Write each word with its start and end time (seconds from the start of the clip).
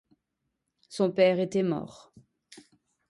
Son 0.89 1.11
père 1.11 1.39
était 1.39 1.61
mort. 1.61 2.11